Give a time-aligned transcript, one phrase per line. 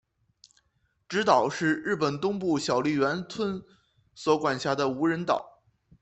[1.07, 3.61] 侄岛是日本东京都小笠原村
[4.15, 5.61] 所管辖的无人岛。